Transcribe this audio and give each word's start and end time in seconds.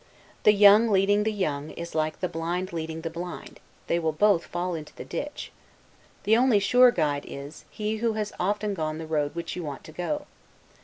The 0.45 0.53
young 0.53 0.89
leading 0.89 1.25
the 1.25 1.31
young, 1.31 1.69
is 1.69 1.93
like 1.93 2.21
the 2.21 2.27
blind 2.27 2.73
leading 2.73 3.01
the 3.01 3.09
blind; 3.11 3.59
(they 3.85 3.99
will 3.99 4.11
both 4.13 4.47
fall 4.47 4.73
into 4.73 4.95
the 4.95 5.05
ditch.) 5.05 5.51
The 6.23 6.35
only 6.35 6.57
sure 6.57 6.89
guide 6.89 7.25
is, 7.27 7.65
he 7.69 7.97
who 7.97 8.13
has 8.13 8.33
often 8.39 8.73
gone 8.73 8.97
the 8.97 9.05
road 9.05 9.35
which 9.35 9.55
you 9.55 9.63
want 9.63 9.83
to 9.83 9.91
go. 9.91 10.25